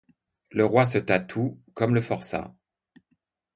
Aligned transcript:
Le 0.49 0.65
roi 0.65 0.85
se 0.85 0.97
tatoue, 0.97 1.59
comme 1.75 1.93
le 1.93 2.01
forçat. 2.01 2.55